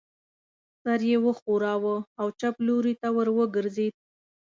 [0.81, 3.93] سر یې و ښوراوه او چپ لوري ته ور وګرځېد.